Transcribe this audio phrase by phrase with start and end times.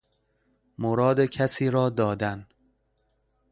[0.77, 2.47] مراد کسیرا دادن